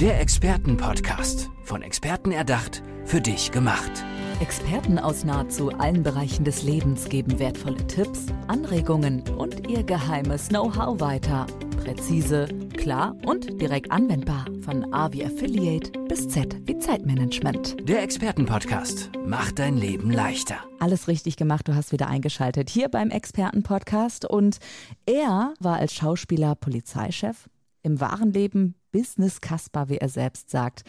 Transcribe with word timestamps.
Der 0.00 0.18
Expertenpodcast. 0.18 1.50
Von 1.62 1.82
Experten 1.82 2.32
erdacht, 2.32 2.82
für 3.04 3.20
dich 3.20 3.50
gemacht. 3.52 4.02
Experten 4.40 4.98
aus 4.98 5.24
nahezu 5.24 5.72
allen 5.72 6.02
Bereichen 6.02 6.42
des 6.46 6.62
Lebens 6.62 7.10
geben 7.10 7.38
wertvolle 7.38 7.86
Tipps, 7.86 8.24
Anregungen 8.46 9.22
und 9.36 9.68
ihr 9.68 9.82
geheimes 9.82 10.48
Know-how 10.48 11.00
weiter. 11.00 11.46
Präzise, 11.84 12.48
klar 12.78 13.14
und 13.26 13.60
direkt 13.60 13.92
anwendbar. 13.92 14.46
Von 14.62 14.90
A 14.94 15.12
wie 15.12 15.22
Affiliate 15.22 15.92
bis 16.08 16.30
Z 16.30 16.56
wie 16.66 16.78
Zeitmanagement. 16.78 17.86
Der 17.86 18.02
Expertenpodcast 18.02 19.10
macht 19.26 19.58
dein 19.58 19.76
Leben 19.76 20.10
leichter. 20.10 20.64
Alles 20.78 21.08
richtig 21.08 21.36
gemacht, 21.36 21.68
du 21.68 21.74
hast 21.74 21.92
wieder 21.92 22.08
eingeschaltet 22.08 22.70
hier 22.70 22.88
beim 22.88 23.10
Expertenpodcast. 23.10 24.24
Und 24.24 24.60
er 25.04 25.52
war 25.60 25.76
als 25.76 25.92
Schauspieler 25.92 26.54
Polizeichef, 26.54 27.50
im 27.82 28.00
wahren 28.00 28.32
Leben 28.32 28.76
Business 28.92 29.40
Kasper, 29.40 29.88
wie 29.88 29.98
er 29.98 30.08
selbst 30.08 30.50
sagt, 30.50 30.84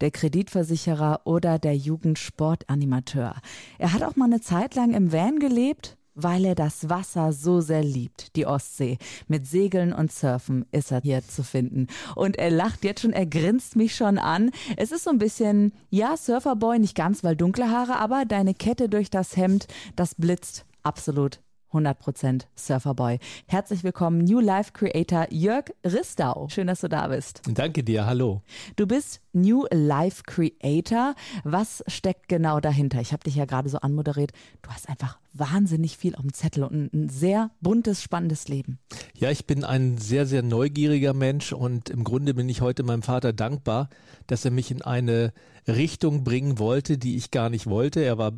der 0.00 0.10
Kreditversicherer 0.10 1.22
oder 1.24 1.58
der 1.58 1.76
Jugendsportanimateur. 1.76 3.36
Er 3.78 3.92
hat 3.92 4.02
auch 4.02 4.16
mal 4.16 4.26
eine 4.26 4.40
Zeit 4.40 4.74
lang 4.74 4.94
im 4.94 5.12
Van 5.12 5.38
gelebt, 5.38 5.96
weil 6.16 6.44
er 6.46 6.54
das 6.54 6.88
Wasser 6.88 7.32
so 7.32 7.60
sehr 7.60 7.82
liebt, 7.84 8.34
die 8.36 8.46
Ostsee. 8.46 8.98
Mit 9.28 9.46
Segeln 9.46 9.92
und 9.92 10.10
Surfen 10.10 10.64
ist 10.72 10.90
er 10.90 11.02
hier 11.02 11.22
zu 11.22 11.44
finden. 11.44 11.86
Und 12.14 12.38
er 12.38 12.50
lacht 12.50 12.84
jetzt 12.84 13.02
schon, 13.02 13.12
er 13.12 13.26
grinst 13.26 13.76
mich 13.76 13.94
schon 13.94 14.18
an. 14.18 14.50
Es 14.76 14.92
ist 14.92 15.04
so 15.04 15.10
ein 15.10 15.18
bisschen, 15.18 15.72
ja, 15.90 16.16
Surferboy, 16.16 16.78
nicht 16.78 16.96
ganz, 16.96 17.22
weil 17.22 17.36
dunkle 17.36 17.70
Haare, 17.70 17.96
aber 17.98 18.24
deine 18.24 18.54
Kette 18.54 18.88
durch 18.88 19.10
das 19.10 19.36
Hemd, 19.36 19.68
das 19.94 20.14
blitzt 20.14 20.64
absolut 20.82 21.40
100% 21.72 22.42
Surferboy. 22.54 23.18
Herzlich 23.46 23.84
willkommen, 23.84 24.18
New 24.18 24.40
Life 24.40 24.72
Creator 24.72 25.26
Jörg 25.30 25.66
Ristau. 25.84 26.48
Schön, 26.48 26.66
dass 26.66 26.80
du 26.80 26.88
da 26.88 27.08
bist. 27.08 27.42
Danke 27.48 27.82
dir, 27.82 28.06
hallo. 28.06 28.42
Du 28.76 28.86
bist 28.86 29.20
New 29.32 29.66
Life 29.70 30.22
Creator. 30.26 31.14
Was 31.44 31.84
steckt 31.86 32.28
genau 32.28 32.60
dahinter? 32.60 33.00
Ich 33.00 33.12
habe 33.12 33.24
dich 33.24 33.36
ja 33.36 33.44
gerade 33.44 33.68
so 33.68 33.78
anmoderiert. 33.78 34.32
Du 34.62 34.70
hast 34.70 34.88
einfach 34.88 35.18
wahnsinnig 35.34 35.96
viel 35.96 36.14
auf 36.14 36.22
dem 36.22 36.32
Zettel 36.32 36.64
und 36.64 36.92
ein 36.94 37.08
sehr 37.08 37.50
buntes, 37.60 38.02
spannendes 38.02 38.48
Leben. 38.48 38.78
Ja, 39.14 39.30
ich 39.30 39.46
bin 39.46 39.64
ein 39.64 39.98
sehr, 39.98 40.26
sehr 40.26 40.42
neugieriger 40.42 41.12
Mensch 41.12 41.52
und 41.52 41.90
im 41.90 42.04
Grunde 42.04 42.34
bin 42.34 42.48
ich 42.48 42.60
heute 42.60 42.82
meinem 42.82 43.02
Vater 43.02 43.32
dankbar, 43.32 43.88
dass 44.26 44.44
er 44.44 44.50
mich 44.50 44.70
in 44.70 44.82
eine 44.82 45.32
Richtung 45.68 46.24
bringen 46.24 46.58
wollte, 46.58 46.98
die 46.98 47.16
ich 47.16 47.30
gar 47.30 47.50
nicht 47.50 47.66
wollte. 47.66 48.00
Er 48.00 48.18
war 48.18 48.32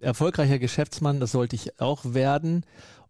erfolgreicher 0.00 0.58
Geschäftsmann, 0.58 1.20
das 1.20 1.32
sollte 1.32 1.56
ich 1.56 1.80
auch 1.80 2.04
werden. 2.14 2.64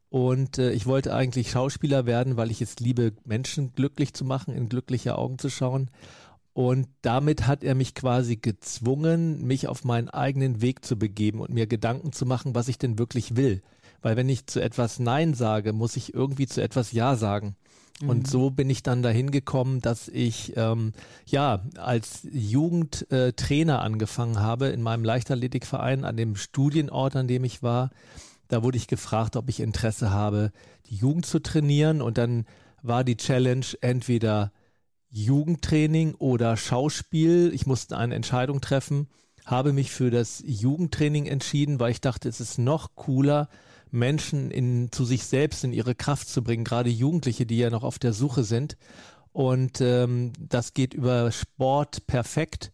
Und 0.08 0.58
äh, 0.58 0.72
ich 0.72 0.86
wollte 0.86 1.14
eigentlich 1.14 1.50
Schauspieler 1.50 2.04
werden, 2.04 2.36
weil 2.36 2.50
ich 2.50 2.60
es 2.60 2.80
liebe, 2.80 3.12
Menschen 3.24 3.72
glücklich 3.72 4.12
zu 4.12 4.24
machen, 4.24 4.54
in 4.54 4.68
glückliche 4.68 5.16
Augen 5.16 5.38
zu 5.38 5.50
schauen. 5.50 5.90
Und 6.52 6.88
damit 7.02 7.46
hat 7.46 7.62
er 7.62 7.76
mich 7.76 7.94
quasi 7.94 8.36
gezwungen, 8.36 9.46
mich 9.46 9.68
auf 9.68 9.84
meinen 9.84 10.08
eigenen 10.08 10.60
Weg 10.60 10.84
zu 10.84 10.98
begeben 10.98 11.40
und 11.40 11.54
mir 11.54 11.68
Gedanken 11.68 12.12
zu 12.12 12.26
machen, 12.26 12.56
was 12.56 12.68
ich 12.68 12.76
denn 12.76 12.98
wirklich 12.98 13.36
will. 13.36 13.62
Weil 14.02 14.16
wenn 14.16 14.28
ich 14.28 14.46
zu 14.46 14.60
etwas 14.60 14.98
Nein 14.98 15.34
sage, 15.34 15.72
muss 15.72 15.96
ich 15.96 16.12
irgendwie 16.12 16.46
zu 16.46 16.60
etwas 16.60 16.90
Ja 16.92 17.14
sagen. 17.14 17.54
Und 18.02 18.20
mhm. 18.20 18.24
so 18.26 18.50
bin 18.50 18.70
ich 18.70 18.82
dann 18.82 19.02
dahin 19.02 19.30
gekommen, 19.30 19.80
dass 19.80 20.08
ich 20.08 20.54
ähm, 20.56 20.92
ja 21.26 21.62
als 21.76 22.26
Jugendtrainer 22.32 23.78
äh, 23.78 23.82
angefangen 23.82 24.40
habe 24.40 24.68
in 24.68 24.82
meinem 24.82 25.04
Leichtathletikverein 25.04 26.04
an 26.04 26.16
dem 26.16 26.36
Studienort, 26.36 27.16
an 27.16 27.28
dem 27.28 27.44
ich 27.44 27.62
war. 27.62 27.90
Da 28.48 28.62
wurde 28.62 28.78
ich 28.78 28.86
gefragt, 28.86 29.36
ob 29.36 29.48
ich 29.48 29.60
Interesse 29.60 30.10
habe, 30.10 30.50
die 30.88 30.96
Jugend 30.96 31.26
zu 31.26 31.40
trainieren. 31.40 32.00
Und 32.00 32.16
dann 32.16 32.46
war 32.82 33.04
die 33.04 33.16
Challenge 33.16 33.66
entweder 33.82 34.50
Jugendtraining 35.10 36.14
oder 36.14 36.56
Schauspiel. 36.56 37.52
Ich 37.52 37.66
musste 37.66 37.96
eine 37.96 38.14
Entscheidung 38.14 38.60
treffen, 38.60 39.08
habe 39.44 39.72
mich 39.72 39.90
für 39.90 40.10
das 40.10 40.42
Jugendtraining 40.46 41.26
entschieden, 41.26 41.80
weil 41.80 41.90
ich 41.90 42.00
dachte, 42.00 42.28
es 42.28 42.40
ist 42.40 42.58
noch 42.58 42.94
cooler, 42.94 43.48
Menschen 43.90 44.50
in, 44.50 44.92
zu 44.92 45.04
sich 45.04 45.24
selbst 45.24 45.64
in 45.64 45.72
ihre 45.72 45.94
Kraft 45.94 46.28
zu 46.28 46.42
bringen, 46.42 46.64
gerade 46.64 46.90
Jugendliche, 46.90 47.46
die 47.46 47.58
ja 47.58 47.70
noch 47.70 47.82
auf 47.82 47.98
der 47.98 48.12
Suche 48.12 48.44
sind. 48.44 48.76
Und 49.32 49.80
ähm, 49.80 50.32
das 50.38 50.74
geht 50.74 50.94
über 50.94 51.30
Sport 51.32 52.06
perfekt. 52.06 52.72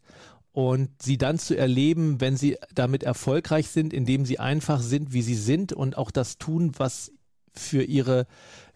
Und 0.53 1.03
sie 1.03 1.19
dann 1.19 1.39
zu 1.39 1.55
erleben, 1.55 2.21
wenn 2.21 2.37
sie 2.37 2.57
damit 2.75 3.03
erfolgreich 3.03 3.69
sind, 3.69 3.93
indem 3.93 4.25
sie 4.25 4.39
einfach 4.39 4.81
sind, 4.81 5.13
wie 5.13 5.21
sie 5.21 5.35
sind 5.35 5.75
und 5.75 5.99
auch 5.99 6.11
das 6.11 6.39
tun, 6.39 6.73
was 6.79 7.13
für 7.53 7.83
ihre 7.83 8.27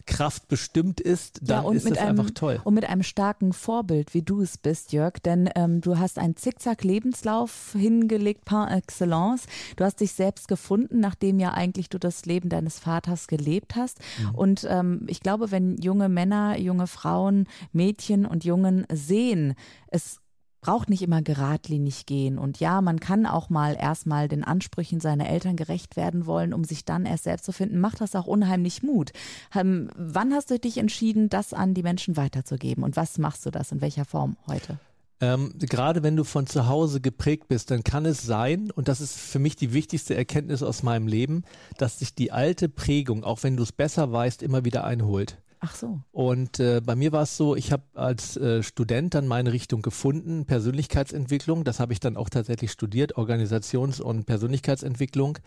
Kraft 0.01 0.47
bestimmt 0.47 1.01
ist, 1.01 1.39
dann 1.41 1.65
ja, 1.65 1.71
ist 1.71 1.85
es 1.85 1.97
einem, 1.97 2.19
einfach 2.19 2.31
toll. 2.31 2.61
Und 2.63 2.73
mit 2.73 2.87
einem 2.87 3.03
starken 3.03 3.53
Vorbild, 3.53 4.13
wie 4.13 4.21
du 4.21 4.41
es 4.41 4.57
bist, 4.57 4.91
Jörg, 4.91 5.13
denn 5.23 5.49
ähm, 5.55 5.81
du 5.81 5.99
hast 5.99 6.17
einen 6.17 6.35
Zickzack-Lebenslauf 6.35 7.73
hingelegt 7.73 8.45
par 8.45 8.71
excellence. 8.71 9.45
Du 9.75 9.83
hast 9.83 9.99
dich 9.99 10.13
selbst 10.13 10.47
gefunden, 10.47 10.99
nachdem 10.99 11.39
ja 11.39 11.53
eigentlich 11.53 11.89
du 11.89 11.97
das 11.97 12.25
Leben 12.25 12.49
deines 12.49 12.79
Vaters 12.79 13.27
gelebt 13.27 13.75
hast. 13.75 13.99
Mhm. 14.19 14.35
Und 14.35 14.67
ähm, 14.69 15.05
ich 15.07 15.19
glaube, 15.19 15.51
wenn 15.51 15.77
junge 15.77 16.09
Männer, 16.09 16.57
junge 16.57 16.87
Frauen, 16.87 17.47
Mädchen 17.73 18.25
und 18.25 18.45
Jungen 18.45 18.85
sehen, 18.91 19.55
es 19.87 20.20
braucht 20.61 20.89
nicht 20.89 21.01
immer 21.01 21.21
geradlinig 21.21 22.05
gehen. 22.05 22.37
Und 22.37 22.59
ja, 22.59 22.81
man 22.81 22.99
kann 22.99 23.25
auch 23.25 23.49
mal 23.49 23.75
erstmal 23.79 24.27
den 24.27 24.43
Ansprüchen 24.43 24.99
seiner 24.99 25.27
Eltern 25.27 25.55
gerecht 25.55 25.95
werden 25.95 26.25
wollen, 26.27 26.53
um 26.53 26.63
sich 26.63 26.85
dann 26.85 27.05
erst 27.05 27.25
selbst 27.25 27.45
zu 27.45 27.51
finden. 27.51 27.79
Macht 27.79 27.99
das 27.99 28.15
auch 28.15 28.27
unheimlich 28.27 28.83
Mut. 28.83 29.11
Ähm, 29.53 29.89
wann 29.95 30.33
hast 30.33 30.51
du 30.51 30.59
dich 30.59 30.77
entschieden, 30.77 31.29
das 31.29 31.53
an 31.53 31.73
die 31.73 31.83
Menschen 31.83 32.15
weiterzugeben? 32.15 32.83
Und 32.83 32.95
was 32.95 33.17
machst 33.17 33.45
du 33.45 33.51
das? 33.51 33.71
In 33.71 33.81
welcher 33.81 34.05
Form 34.05 34.37
heute? 34.47 34.79
Ähm, 35.19 35.53
gerade 35.59 36.01
wenn 36.01 36.15
du 36.15 36.23
von 36.23 36.47
zu 36.47 36.67
Hause 36.67 36.99
geprägt 36.99 37.47
bist, 37.47 37.69
dann 37.69 37.83
kann 37.83 38.05
es 38.05 38.23
sein, 38.23 38.71
und 38.71 38.87
das 38.87 39.01
ist 39.01 39.15
für 39.15 39.37
mich 39.37 39.55
die 39.55 39.71
wichtigste 39.71 40.15
Erkenntnis 40.15 40.63
aus 40.63 40.81
meinem 40.81 41.07
Leben, 41.07 41.43
dass 41.77 41.99
sich 41.99 42.15
die 42.15 42.31
alte 42.31 42.69
Prägung, 42.69 43.23
auch 43.23 43.43
wenn 43.43 43.55
du 43.55 43.61
es 43.61 43.71
besser 43.71 44.11
weißt, 44.11 44.41
immer 44.41 44.65
wieder 44.65 44.83
einholt. 44.83 45.37
Ach 45.63 45.75
so. 45.75 46.01
Und 46.11 46.59
äh, 46.59 46.81
bei 46.83 46.95
mir 46.95 47.11
war 47.11 47.21
es 47.21 47.37
so, 47.37 47.55
ich 47.55 47.71
habe 47.71 47.83
als 47.93 48.35
äh, 48.35 48.63
Student 48.63 49.13
dann 49.13 49.27
meine 49.27 49.53
Richtung 49.53 49.83
gefunden, 49.83 50.45
Persönlichkeitsentwicklung. 50.45 51.63
Das 51.63 51.79
habe 51.79 51.93
ich 51.93 51.99
dann 51.99 52.17
auch 52.17 52.29
tatsächlich 52.29 52.71
studiert, 52.71 53.15
Organisations- 53.15 54.01
und 54.01 54.25
Persönlichkeitsentwicklung. 54.25 55.37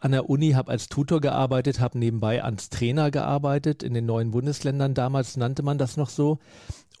An 0.00 0.12
der 0.12 0.28
Uni 0.28 0.50
habe 0.50 0.70
als 0.70 0.88
Tutor 0.88 1.22
gearbeitet, 1.22 1.80
habe 1.80 1.98
nebenbei 1.98 2.44
als 2.44 2.68
Trainer 2.68 3.10
gearbeitet 3.10 3.82
in 3.82 3.94
den 3.94 4.04
neuen 4.04 4.32
Bundesländern. 4.32 4.92
Damals 4.92 5.38
nannte 5.38 5.62
man 5.62 5.78
das 5.78 5.96
noch 5.96 6.10
so. 6.10 6.40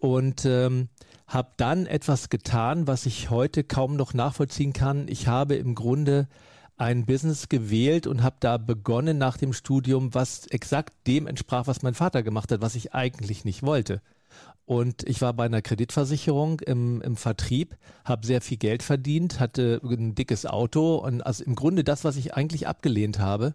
Und 0.00 0.46
ähm, 0.46 0.88
habe 1.26 1.50
dann 1.58 1.84
etwas 1.84 2.30
getan, 2.30 2.86
was 2.86 3.04
ich 3.04 3.28
heute 3.28 3.62
kaum 3.62 3.96
noch 3.96 4.14
nachvollziehen 4.14 4.72
kann. 4.72 5.06
Ich 5.08 5.28
habe 5.28 5.54
im 5.56 5.74
Grunde 5.74 6.28
ein 6.76 7.06
Business 7.06 7.48
gewählt 7.48 8.06
und 8.06 8.22
habe 8.22 8.36
da 8.40 8.56
begonnen 8.56 9.18
nach 9.18 9.36
dem 9.36 9.52
Studium, 9.52 10.14
was 10.14 10.46
exakt 10.48 10.94
dem 11.06 11.26
entsprach, 11.26 11.66
was 11.66 11.82
mein 11.82 11.94
Vater 11.94 12.22
gemacht 12.22 12.50
hat, 12.50 12.60
was 12.60 12.74
ich 12.74 12.94
eigentlich 12.94 13.44
nicht 13.44 13.62
wollte. 13.62 14.00
Und 14.66 15.02
ich 15.06 15.20
war 15.20 15.34
bei 15.34 15.44
einer 15.44 15.60
Kreditversicherung 15.60 16.60
im, 16.60 17.02
im 17.02 17.16
Vertrieb, 17.16 17.76
habe 18.04 18.26
sehr 18.26 18.40
viel 18.40 18.56
Geld 18.56 18.82
verdient, 18.82 19.38
hatte 19.38 19.80
ein 19.84 20.14
dickes 20.14 20.46
Auto 20.46 20.96
und 20.96 21.20
also 21.20 21.44
im 21.44 21.54
Grunde 21.54 21.84
das, 21.84 22.02
was 22.02 22.16
ich 22.16 22.34
eigentlich 22.34 22.66
abgelehnt 22.66 23.18
habe. 23.18 23.54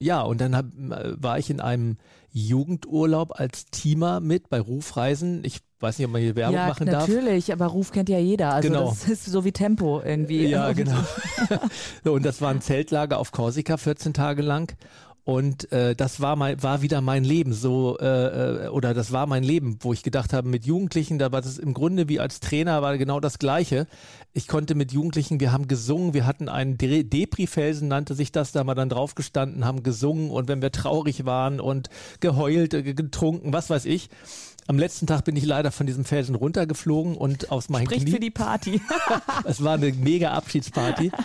Ja, 0.00 0.22
und 0.22 0.40
dann 0.40 0.56
hab, 0.56 0.66
war 0.76 1.38
ich 1.38 1.50
in 1.50 1.60
einem 1.60 1.96
Jugendurlaub 2.30 3.38
als 3.38 3.66
Teamer 3.66 4.20
mit 4.20 4.48
bei 4.48 4.60
Rufreisen. 4.60 5.42
Ich 5.44 5.60
weiß 5.80 5.98
nicht, 5.98 6.06
ob 6.06 6.12
man 6.12 6.22
hier 6.22 6.36
Werbung 6.36 6.54
ja, 6.54 6.68
machen 6.68 6.86
darf. 6.86 7.08
Natürlich, 7.08 7.52
aber 7.52 7.66
Ruf 7.66 7.90
kennt 7.90 8.08
ja 8.08 8.18
jeder. 8.18 8.52
Also 8.52 8.68
genau. 8.68 8.90
das 8.90 9.08
ist 9.08 9.24
so 9.24 9.44
wie 9.44 9.52
Tempo 9.52 10.00
irgendwie. 10.04 10.46
Ja, 10.46 10.72
genau. 10.74 10.98
und 12.04 12.24
das 12.24 12.40
war 12.40 12.50
ein 12.50 12.60
Zeltlager 12.60 13.18
auf 13.18 13.32
Korsika 13.32 13.76
14 13.76 14.14
Tage 14.14 14.42
lang. 14.42 14.76
Und 15.28 15.70
äh, 15.72 15.94
das 15.94 16.22
war 16.22 16.36
mein, 16.36 16.62
war 16.62 16.80
wieder 16.80 17.02
mein 17.02 17.22
Leben, 17.22 17.52
so 17.52 17.98
äh, 17.98 18.64
äh, 18.64 18.68
oder 18.68 18.94
das 18.94 19.12
war 19.12 19.26
mein 19.26 19.42
Leben, 19.42 19.76
wo 19.80 19.92
ich 19.92 20.02
gedacht 20.02 20.32
habe, 20.32 20.48
mit 20.48 20.64
Jugendlichen, 20.64 21.18
da 21.18 21.30
war 21.30 21.42
das 21.42 21.58
im 21.58 21.74
Grunde 21.74 22.08
wie 22.08 22.18
als 22.18 22.40
Trainer 22.40 22.80
war 22.80 22.96
genau 22.96 23.20
das 23.20 23.38
Gleiche. 23.38 23.86
Ich 24.32 24.48
konnte 24.48 24.74
mit 24.74 24.90
Jugendlichen, 24.90 25.38
wir 25.38 25.52
haben 25.52 25.68
gesungen, 25.68 26.14
wir 26.14 26.24
hatten 26.24 26.48
einen 26.48 26.78
De 26.78 27.02
Depri-Felsen, 27.02 27.88
nannte 27.88 28.14
sich 28.14 28.32
das, 28.32 28.52
da 28.52 28.60
haben 28.60 28.68
wir 28.68 28.74
dann 28.74 28.88
draufgestanden, 28.88 29.66
haben 29.66 29.82
gesungen 29.82 30.30
und 30.30 30.48
wenn 30.48 30.62
wir 30.62 30.72
traurig 30.72 31.26
waren 31.26 31.60
und 31.60 31.90
geheult, 32.20 32.72
äh, 32.72 32.94
getrunken, 32.94 33.52
was 33.52 33.68
weiß 33.68 33.84
ich. 33.84 34.08
Am 34.66 34.78
letzten 34.78 35.06
Tag 35.06 35.26
bin 35.26 35.36
ich 35.36 35.44
leider 35.44 35.72
von 35.72 35.86
diesem 35.86 36.06
Felsen 36.06 36.36
runtergeflogen 36.36 37.18
und 37.18 37.52
aus 37.52 37.64
Spricht 37.64 37.90
Knie. 37.90 38.10
für 38.12 38.20
die 38.20 38.30
Party. 38.30 38.80
es 39.44 39.62
war 39.62 39.74
eine 39.74 39.92
mega 39.92 40.30
Abschiedsparty. 40.32 41.12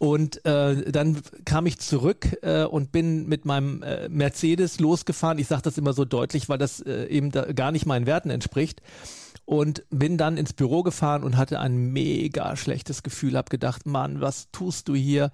Und 0.00 0.42
äh, 0.46 0.90
dann 0.90 1.20
kam 1.44 1.66
ich 1.66 1.78
zurück 1.78 2.38
äh, 2.40 2.64
und 2.64 2.90
bin 2.90 3.28
mit 3.28 3.44
meinem 3.44 3.82
äh, 3.82 4.08
Mercedes 4.08 4.80
losgefahren. 4.80 5.38
Ich 5.38 5.46
sage 5.46 5.60
das 5.60 5.76
immer 5.76 5.92
so 5.92 6.06
deutlich, 6.06 6.48
weil 6.48 6.56
das 6.56 6.80
äh, 6.80 7.04
eben 7.08 7.30
da 7.30 7.52
gar 7.52 7.70
nicht 7.70 7.84
meinen 7.84 8.06
Werten 8.06 8.30
entspricht. 8.30 8.80
Und 9.44 9.84
bin 9.90 10.16
dann 10.16 10.38
ins 10.38 10.54
Büro 10.54 10.82
gefahren 10.82 11.22
und 11.22 11.36
hatte 11.36 11.60
ein 11.60 11.92
mega 11.92 12.56
schlechtes 12.56 13.02
Gefühl, 13.02 13.36
hab 13.36 13.50
gedacht, 13.50 13.84
Mann, 13.84 14.22
was 14.22 14.48
tust 14.52 14.88
du 14.88 14.94
hier? 14.94 15.32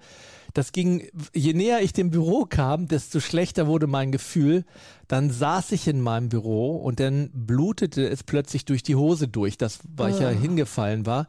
Das 0.53 0.73
ging, 0.73 1.07
je 1.33 1.53
näher 1.53 1.81
ich 1.81 1.93
dem 1.93 2.09
Büro 2.09 2.43
kam, 2.45 2.89
desto 2.89 3.21
schlechter 3.21 3.67
wurde 3.67 3.87
mein 3.87 4.11
Gefühl. 4.11 4.65
Dann 5.07 5.29
saß 5.29 5.71
ich 5.71 5.87
in 5.87 6.01
meinem 6.01 6.27
Büro 6.27 6.75
und 6.75 6.99
dann 6.99 7.29
blutete 7.33 8.05
es 8.09 8.23
plötzlich 8.23 8.65
durch 8.65 8.83
die 8.83 8.95
Hose 8.95 9.29
durch, 9.29 9.57
das, 9.57 9.79
weil 9.95 10.13
ich 10.13 10.19
ja 10.19 10.27
Ah. 10.29 10.31
hingefallen 10.31 11.05
war. 11.05 11.27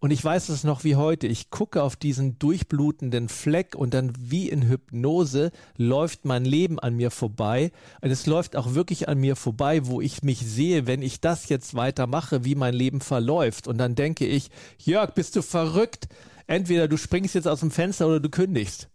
Und 0.00 0.12
ich 0.12 0.24
weiß 0.24 0.48
es 0.50 0.62
noch 0.62 0.84
wie 0.84 0.94
heute. 0.94 1.26
Ich 1.26 1.50
gucke 1.50 1.82
auf 1.82 1.96
diesen 1.96 2.38
durchblutenden 2.38 3.28
Fleck 3.28 3.74
und 3.74 3.94
dann 3.94 4.12
wie 4.16 4.48
in 4.48 4.68
Hypnose 4.68 5.50
läuft 5.76 6.24
mein 6.24 6.44
Leben 6.44 6.78
an 6.78 6.94
mir 6.94 7.10
vorbei. 7.10 7.72
Und 8.00 8.10
es 8.10 8.26
läuft 8.26 8.54
auch 8.54 8.74
wirklich 8.74 9.08
an 9.08 9.18
mir 9.18 9.34
vorbei, 9.34 9.86
wo 9.86 10.00
ich 10.00 10.22
mich 10.22 10.38
sehe, 10.38 10.86
wenn 10.86 11.02
ich 11.02 11.20
das 11.20 11.48
jetzt 11.48 11.74
weitermache, 11.74 12.44
wie 12.44 12.54
mein 12.54 12.74
Leben 12.74 13.00
verläuft. 13.00 13.66
Und 13.66 13.78
dann 13.78 13.96
denke 13.96 14.24
ich, 14.24 14.50
Jörg, 14.78 15.14
bist 15.14 15.34
du 15.34 15.42
verrückt? 15.42 16.08
Entweder 16.46 16.86
du 16.86 16.96
springst 16.96 17.34
jetzt 17.34 17.48
aus 17.48 17.60
dem 17.60 17.72
Fenster 17.72 18.06
oder 18.06 18.20
du 18.20 18.28
kündigst. 18.28 18.88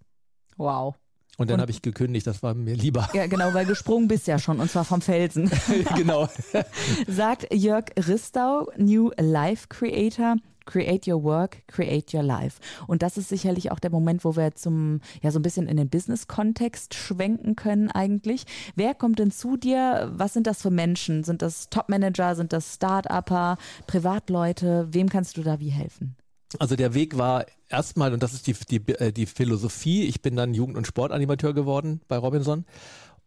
Wow. 0.56 0.96
Und 1.38 1.50
dann 1.50 1.60
habe 1.60 1.72
ich 1.72 1.82
gekündigt, 1.82 2.28
das 2.28 2.44
war 2.44 2.54
mir 2.54 2.76
lieber. 2.76 3.10
Ja, 3.14 3.26
genau, 3.26 3.54
weil 3.56 3.66
gesprungen 3.66 4.08
bist 4.08 4.28
ja 4.28 4.38
schon 4.38 4.60
und 4.60 4.70
zwar 4.70 4.86
vom 4.86 5.02
Felsen. 5.02 5.50
genau. 5.98 6.30
Sagt 7.08 7.52
Jörg 7.52 7.86
Ristau, 7.98 8.72
New 8.78 9.12
Life 9.18 9.68
Creator. 9.68 10.36
Create 10.65 11.07
your 11.07 11.24
work, 11.24 11.63
create 11.68 12.13
your 12.13 12.24
life. 12.24 12.60
Und 12.88 13.01
das 13.01 13.18
ist 13.18 13.30
sicherlich 13.30 13.71
auch 13.71 13.80
der 13.80 13.92
Moment, 13.92 14.24
wo 14.24 14.36
wir 14.36 14.56
zum, 14.56 15.01
ja, 15.21 15.31
so 15.31 15.39
ein 15.39 15.42
bisschen 15.42 15.68
in 15.68 15.77
den 15.77 15.89
Business-Kontext 15.89 16.94
schwenken 16.94 17.56
können 17.56 17.92
eigentlich. 17.92 18.45
Wer 18.75 18.94
kommt 18.94 19.19
denn 19.19 19.31
zu 19.31 19.57
dir? 19.57 20.12
Was 20.15 20.33
sind 20.33 20.48
das 20.48 20.62
für 20.62 20.71
Menschen? 20.71 21.24
Sind 21.24 21.42
das 21.42 21.69
Top-Manager? 21.69 22.36
Sind 22.36 22.54
das 22.54 22.75
Start-Upper? 22.75 23.57
Privatleute? 23.88 24.88
Wem 24.92 25.10
kannst 25.10 25.38
du 25.38 25.44
da 25.44 25.60
wie 25.60 25.69
helfen? 25.69 26.15
Also 26.60 26.75
der 26.75 26.94
Weg 26.94 27.18
war 27.18 27.45
erstmal, 27.69 28.13
und 28.13 28.21
das 28.21 28.33
ist 28.33 28.48
die, 28.48 28.54
die, 28.54 28.94
äh, 28.94 29.12
die 29.12 29.25
Philosophie, 29.25 30.04
ich 30.04 30.21
bin 30.21 30.36
dann 30.36 30.54
Jugend- 30.54 30.77
und 30.77 30.88
Sportanimateur 30.88 31.54
geworden 31.54 32.01
bei 32.07 32.18
Robinson. 32.18 32.65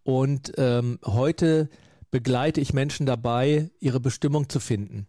Und 0.05 0.53
ähm, 0.57 1.01
heute 1.05 1.69
begleite 2.11 2.61
ich 2.61 2.73
Menschen 2.73 3.07
dabei, 3.07 3.71
ihre 3.81 4.01
Bestimmung 4.01 4.49
zu 4.49 4.61
finden. 4.61 5.09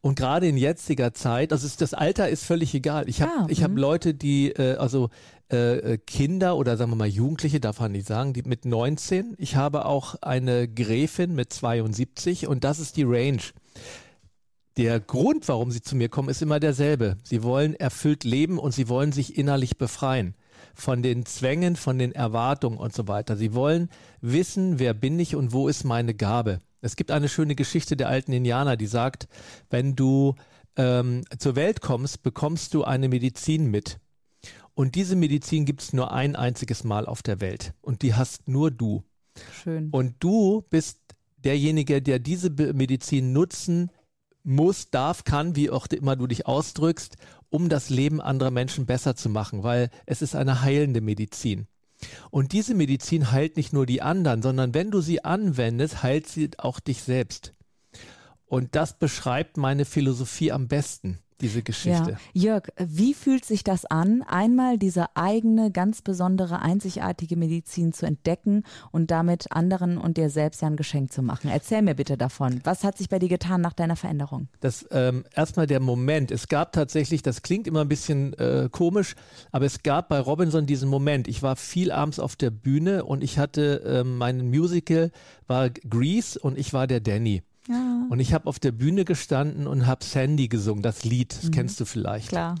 Und 0.00 0.16
gerade 0.16 0.46
in 0.46 0.56
jetziger 0.56 1.12
Zeit, 1.12 1.52
also 1.52 1.66
ist, 1.66 1.80
das 1.80 1.92
Alter 1.92 2.28
ist 2.28 2.44
völlig 2.44 2.74
egal. 2.74 3.08
Ich 3.08 3.20
habe 3.20 3.32
Ah, 3.32 3.46
ich 3.48 3.62
hab 3.62 3.72
mhm. 3.72 3.78
Leute, 3.78 4.14
die, 4.14 4.50
äh, 4.50 4.76
also 4.76 5.10
äh, 5.48 5.98
Kinder 5.98 6.56
oder 6.56 6.76
sagen 6.76 6.92
wir 6.92 6.96
mal 6.96 7.08
Jugendliche, 7.08 7.60
darf 7.60 7.80
man 7.80 7.92
nicht 7.92 8.06
sagen, 8.06 8.32
die 8.32 8.42
mit 8.42 8.64
19. 8.64 9.34
Ich 9.38 9.56
habe 9.56 9.86
auch 9.86 10.14
eine 10.22 10.68
Gräfin 10.68 11.34
mit 11.34 11.52
72 11.52 12.46
und 12.46 12.64
das 12.64 12.78
ist 12.78 12.96
die 12.96 13.04
Range. 13.04 13.42
Der 14.76 15.00
Grund, 15.00 15.48
warum 15.48 15.72
sie 15.72 15.82
zu 15.82 15.96
mir 15.96 16.08
kommen, 16.08 16.28
ist 16.28 16.42
immer 16.42 16.60
derselbe. 16.60 17.16
Sie 17.24 17.42
wollen 17.42 17.74
erfüllt 17.74 18.22
leben 18.22 18.58
und 18.58 18.72
sie 18.72 18.88
wollen 18.88 19.10
sich 19.10 19.36
innerlich 19.36 19.76
befreien 19.76 20.34
von 20.74 21.02
den 21.02 21.26
Zwängen, 21.26 21.74
von 21.74 21.98
den 21.98 22.12
Erwartungen 22.12 22.78
und 22.78 22.94
so 22.94 23.08
weiter. 23.08 23.36
Sie 23.36 23.52
wollen 23.54 23.88
wissen, 24.20 24.78
wer 24.78 24.94
bin 24.94 25.18
ich 25.18 25.34
und 25.34 25.52
wo 25.52 25.66
ist 25.66 25.82
meine 25.82 26.14
Gabe. 26.14 26.60
Es 26.80 26.96
gibt 26.96 27.10
eine 27.10 27.28
schöne 27.28 27.54
Geschichte 27.54 27.96
der 27.96 28.08
alten 28.08 28.32
Indianer, 28.32 28.76
die 28.76 28.86
sagt, 28.86 29.28
wenn 29.70 29.96
du 29.96 30.34
ähm, 30.76 31.24
zur 31.38 31.56
Welt 31.56 31.80
kommst, 31.80 32.22
bekommst 32.22 32.74
du 32.74 32.84
eine 32.84 33.08
Medizin 33.08 33.66
mit. 33.70 33.98
Und 34.74 34.94
diese 34.94 35.16
Medizin 35.16 35.64
gibt 35.64 35.82
es 35.82 35.92
nur 35.92 36.12
ein 36.12 36.36
einziges 36.36 36.84
Mal 36.84 37.06
auf 37.06 37.22
der 37.22 37.40
Welt. 37.40 37.74
Und 37.80 38.02
die 38.02 38.14
hast 38.14 38.46
nur 38.46 38.70
du. 38.70 39.02
Schön. 39.62 39.90
Und 39.90 40.14
du 40.20 40.64
bist 40.70 41.00
derjenige, 41.36 42.00
der 42.00 42.20
diese 42.20 42.50
Medizin 42.50 43.32
nutzen 43.32 43.90
muss, 44.44 44.90
darf, 44.90 45.24
kann, 45.24 45.56
wie 45.56 45.70
auch 45.70 45.86
immer 45.88 46.16
du 46.16 46.26
dich 46.26 46.46
ausdrückst, 46.46 47.16
um 47.50 47.68
das 47.68 47.90
Leben 47.90 48.20
anderer 48.20 48.50
Menschen 48.50 48.86
besser 48.86 49.16
zu 49.16 49.28
machen, 49.28 49.62
weil 49.62 49.90
es 50.06 50.22
ist 50.22 50.36
eine 50.36 50.62
heilende 50.62 51.00
Medizin. 51.00 51.66
Und 52.30 52.52
diese 52.52 52.74
Medizin 52.74 53.32
heilt 53.32 53.56
nicht 53.56 53.72
nur 53.72 53.86
die 53.86 54.02
anderen, 54.02 54.42
sondern 54.42 54.74
wenn 54.74 54.90
du 54.90 55.00
sie 55.00 55.24
anwendest, 55.24 56.02
heilt 56.02 56.28
sie 56.28 56.50
auch 56.58 56.80
dich 56.80 57.02
selbst. 57.02 57.54
Und 58.46 58.74
das 58.74 58.98
beschreibt 58.98 59.56
meine 59.56 59.84
Philosophie 59.84 60.52
am 60.52 60.68
besten, 60.68 61.18
diese 61.40 61.62
Geschichte. 61.62 62.18
Ja. 62.32 62.52
Jörg, 62.52 62.68
wie 62.76 63.14
fühlt 63.14 63.44
sich 63.44 63.64
das 63.64 63.84
an, 63.84 64.22
einmal 64.22 64.78
diese 64.78 65.16
eigene, 65.16 65.70
ganz 65.70 66.02
besondere, 66.02 66.60
einzigartige 66.60 67.36
Medizin 67.36 67.92
zu 67.92 68.06
entdecken 68.06 68.64
und 68.92 69.10
damit 69.10 69.50
anderen 69.50 69.98
und 69.98 70.16
dir 70.16 70.30
selbst 70.30 70.62
ja 70.62 70.68
ein 70.68 70.76
Geschenk 70.76 71.12
zu 71.12 71.22
machen? 71.22 71.50
Erzähl 71.50 71.82
mir 71.82 71.94
bitte 71.94 72.16
davon. 72.16 72.60
Was 72.64 72.84
hat 72.84 72.98
sich 72.98 73.08
bei 73.08 73.18
dir 73.18 73.28
getan 73.28 73.60
nach 73.60 73.72
deiner 73.72 73.96
Veränderung? 73.96 74.48
das 74.68 74.86
ähm, 74.90 75.24
erstmal 75.34 75.66
der 75.66 75.80
Moment. 75.80 76.30
Es 76.30 76.48
gab 76.48 76.72
tatsächlich, 76.72 77.22
das 77.22 77.42
klingt 77.42 77.66
immer 77.66 77.80
ein 77.80 77.88
bisschen 77.88 78.34
äh, 78.34 78.68
komisch, 78.70 79.14
aber 79.50 79.64
es 79.64 79.82
gab 79.82 80.08
bei 80.08 80.20
Robinson 80.20 80.66
diesen 80.66 80.88
Moment. 80.88 81.28
Ich 81.28 81.42
war 81.42 81.56
viel 81.56 81.90
abends 81.90 82.18
auf 82.18 82.36
der 82.36 82.50
Bühne 82.50 83.04
und 83.04 83.24
ich 83.24 83.38
hatte 83.38 83.82
ähm, 83.86 84.18
mein 84.18 84.48
Musical 84.48 85.10
war 85.46 85.70
Grease 85.70 86.38
und 86.38 86.58
ich 86.58 86.72
war 86.72 86.86
der 86.86 87.00
Danny. 87.00 87.42
Und 88.08 88.20
ich 88.20 88.32
habe 88.32 88.46
auf 88.46 88.58
der 88.58 88.72
Bühne 88.72 89.04
gestanden 89.04 89.66
und 89.66 89.86
habe 89.86 90.04
Sandy 90.04 90.48
gesungen, 90.48 90.82
das 90.82 91.04
Lied, 91.04 91.36
das 91.36 91.44
Mhm. 91.44 91.50
kennst 91.50 91.80
du 91.80 91.84
vielleicht. 91.84 92.28
klar. 92.28 92.54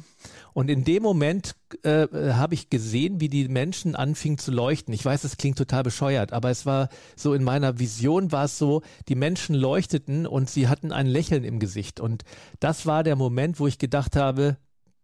Und 0.52 0.70
in 0.70 0.82
dem 0.84 1.02
Moment 1.02 1.54
äh, 1.84 2.02
äh, 2.02 2.32
habe 2.34 2.54
ich 2.54 2.68
gesehen, 2.70 3.20
wie 3.20 3.28
die 3.28 3.48
Menschen 3.48 3.94
anfingen 3.94 4.38
zu 4.38 4.50
leuchten. 4.50 4.92
Ich 4.92 5.04
weiß, 5.04 5.22
es 5.24 5.36
klingt 5.36 5.56
total 5.58 5.84
bescheuert, 5.84 6.32
aber 6.32 6.50
es 6.50 6.66
war 6.66 6.88
so 7.16 7.32
in 7.34 7.44
meiner 7.44 7.78
Vision 7.78 8.32
war 8.32 8.46
es 8.46 8.58
so, 8.58 8.82
die 9.08 9.14
Menschen 9.14 9.54
leuchteten 9.54 10.26
und 10.26 10.50
sie 10.50 10.66
hatten 10.68 10.90
ein 10.90 11.06
Lächeln 11.06 11.44
im 11.44 11.60
Gesicht. 11.60 12.00
Und 12.00 12.24
das 12.58 12.86
war 12.86 13.04
der 13.04 13.14
Moment, 13.16 13.60
wo 13.60 13.66
ich 13.68 13.78
gedacht 13.78 14.16
habe, 14.16 14.56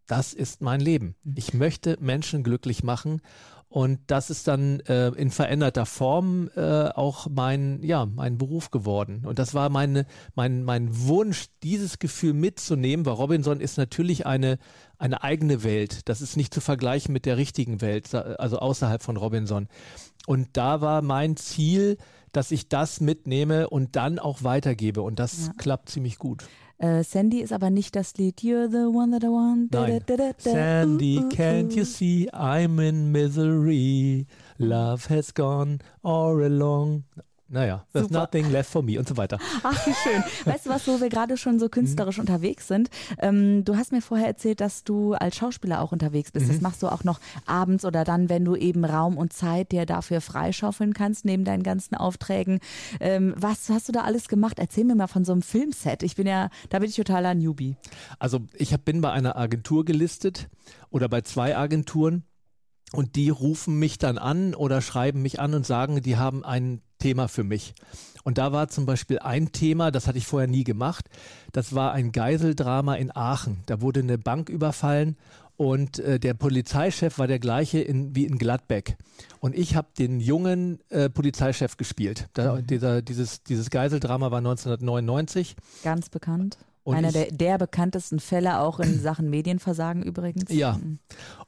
das 0.07 0.33
ist 0.35 0.61
mein 0.61 0.81
Leben. 0.81 1.15
Ich 1.37 1.55
möchte 1.55 1.97
Menschen 2.01 2.43
glücklich 2.43 2.83
machen. 2.83 3.23
Und 3.75 3.99
das 4.07 4.31
ist 4.31 4.47
dann 4.47 4.79
äh, 4.87 5.09
in 5.09 5.33
veränderter 5.33 5.85
Form 5.85 6.49
äh, 6.55 6.61
auch 6.91 7.27
mein, 7.29 7.83
ja, 7.83 8.07
mein 8.07 8.39
Beruf 8.39 8.71
geworden. 8.71 9.25
Und 9.27 9.41
das 9.41 9.53
war 9.53 9.69
meine, 9.69 10.07
mein, 10.37 10.63
mein 10.63 10.97
Wunsch, 11.09 11.47
dieses 11.65 11.99
Gefühl 11.99 12.35
mitzunehmen, 12.35 13.05
weil 13.05 13.15
Robinson 13.15 13.59
ist 13.59 13.77
natürlich 13.77 14.27
eine, 14.27 14.59
eine 14.97 15.25
eigene 15.25 15.65
Welt. 15.65 16.09
Das 16.09 16.21
ist 16.21 16.37
nicht 16.37 16.55
zu 16.55 16.61
vergleichen 16.61 17.13
mit 17.13 17.27
der 17.27 17.37
richtigen 17.37 17.81
Welt, 17.81 18.15
also 18.15 18.61
außerhalb 18.61 19.03
von 19.03 19.17
Robinson. 19.17 19.67
Und 20.29 20.51
da 20.53 20.81
war 20.81 21.03
mein 21.03 21.37
Ziel, 21.37 21.97
dass 22.31 22.53
ich 22.53 22.69
das 22.69 23.01
mitnehme 23.01 23.69
und 23.69 23.97
dann 23.97 24.21
auch 24.21 24.45
weitergebe. 24.45 25.03
Und 25.03 25.19
das 25.19 25.47
Ja. 25.49 25.53
klappt 25.59 25.89
ziemlich 25.89 26.19
gut. 26.19 26.45
Äh, 26.79 27.05
Sandy 27.05 27.41
ist 27.41 27.53
aber 27.53 27.71
nicht 27.71 27.95
das 27.95 28.17
Lied 28.17 28.41
You're 28.41 28.69
the 28.69 28.87
one 28.97 29.13
that 29.13 29.23
I 29.23 29.29
want. 29.29 29.73
Da, 29.73 29.87
Nein. 29.87 30.01
da, 30.07 30.17
da, 30.17 30.33
Sandy, 30.37 31.19
uh, 31.19 31.27
uh, 31.27 31.29
can't 31.29 31.73
uh. 31.73 31.77
you 31.77 31.85
see 31.85 32.29
I'm 32.33 32.81
in 32.81 33.13
misery? 33.13 34.27
Love 34.59 35.07
has 35.09 35.33
gone 35.33 35.79
all 36.03 36.43
along. 36.43 37.05
Naja, 37.47 37.85
there's 37.93 38.07
Super. 38.09 38.21
nothing 38.21 38.51
left 38.51 38.71
for 38.71 38.83
me 38.83 38.99
und 38.99 39.07
so 39.07 39.17
weiter. 39.19 39.39
Ach, 39.63 39.87
wie 39.87 39.93
schön. 39.93 40.25
Weißt 40.47 40.65
du 40.67 40.71
was, 40.71 40.89
wo 40.89 41.01
wir 41.01 41.11
gerade 41.11 41.37
schon 41.37 41.59
so 41.59 41.67
Mhm. 41.67 41.71
künstlerisch 41.71 42.19
unterwegs 42.19 42.67
sind? 42.69 42.89
Ähm, 43.19 43.65
du 43.65 43.77
hast 43.77 43.93
mir 43.93 44.01
vorher 44.01 44.27
erzählt, 44.27 44.61
dass 44.63 44.83
du 44.83 45.13
als 45.13 45.37
Schauspieler 45.37 45.83
auch 45.83 45.93
unterwegs 45.93 46.33
bist. 46.33 46.47
Mhm. 46.47 46.53
Das 46.53 46.61
machst 46.63 46.83
du 46.83 46.89
auch 46.89 47.05
noch 47.05 47.21
abends 47.47 47.85
oder 47.85 48.03
dann, 48.05 48.29
wenn 48.31 48.45
du 48.47 48.57
eben 48.57 48.85
Raum 48.85 49.19
und 49.19 49.33
Zeit 49.35 49.73
dir 49.73 49.85
dafür 49.85 50.21
freischaufeln 50.23 50.95
kannst, 50.95 51.27
neben 51.27 51.45
deinen 51.45 51.63
ganzen 51.63 51.95
Aufträgen. 51.97 52.61
Ähm, 52.99 53.35
was 53.37 53.69
hast 53.69 53.89
du 53.89 53.93
da 53.93 54.01
alles 54.01 54.29
gemacht? 54.29 54.59
Erzähl 54.59 54.85
mir 54.85 54.95
mal 54.95 55.07
von 55.07 55.25
so 55.27 55.33
einem 55.33 55.43
Filmset. 55.43 56.03
Ich 56.03 56.17
bin 56.17 56.27
ja, 56.27 56.49
da 56.71 56.79
bin 56.79 56.89
ich 56.89 56.97
totaler 56.97 57.35
Newbie. 57.35 57.77
Also 58.19 58.41
ich 58.55 58.73
hab, 58.73 58.85
bin 58.87 59.03
bei 59.03 59.13
einer 59.13 59.37
Agentur 59.37 59.85
gelistet 59.85 60.49
oder 60.91 61.09
bei 61.11 61.21
zwei 61.21 61.57
Agenturen 61.57 62.25
und 62.93 63.17
die 63.17 63.29
rufen 63.29 63.79
mich 63.79 63.99
dann 63.99 64.17
an 64.19 64.55
oder 64.55 64.81
schreiben 64.81 65.21
mich 65.21 65.41
an 65.41 65.53
und 65.55 65.67
sagen, 65.67 66.01
die 66.01 66.17
haben 66.17 66.43
ein 66.45 66.81
Thema 67.05 67.29
für 67.29 67.45
mich. 67.45 67.75
Und 68.23 68.39
da 68.39 68.51
war 68.53 68.69
zum 68.69 68.87
Beispiel 68.87 69.19
ein 69.19 69.53
Thema, 69.53 69.91
das 69.91 70.07
hatte 70.09 70.17
ich 70.17 70.27
vorher 70.27 70.49
nie 70.49 70.65
gemacht, 70.65 71.11
das 71.53 71.75
war 71.75 71.93
ein 71.93 72.13
Geiseldrama 72.13 72.95
in 72.95 73.15
Aachen. 73.15 73.59
Da 73.67 73.83
wurde 73.83 74.01
eine 74.01 74.17
Bank 74.17 74.49
überfallen 74.49 75.19
und 75.59 75.99
äh, 75.99 76.19
der 76.19 76.33
Polizeichef 76.33 77.19
war 77.19 77.27
der 77.27 77.39
gleiche 77.39 77.81
in, 77.81 78.17
wie 78.17 78.25
in 78.25 78.39
Gladbeck. 78.39 78.97
Und 79.41 79.55
ich 79.55 79.77
habe 79.77 79.89
den 79.99 80.19
jungen 80.19 80.81
äh, 80.89 81.11
Polizeichef 81.11 81.77
gespielt. 81.77 82.31
Da, 82.33 82.63
dieser, 82.63 83.03
dieses, 83.03 83.43
dieses 83.43 83.69
Geiseldrama 83.69 84.31
war 84.31 84.39
1999. 84.39 85.57
Ganz 85.83 86.09
bekannt. 86.09 86.57
Und 86.85 86.97
Einer 86.97 87.09
ich- 87.09 87.15
der, 87.15 87.27
der 87.33 87.59
bekanntesten 87.59 88.21
Fälle 88.21 88.61
auch 88.61 88.79
in 88.79 89.01
Sachen 89.01 89.31
Medienversagen 89.31 90.03
übrigens. 90.03 90.53
Ja. 90.53 90.75
Mhm. 90.75 90.99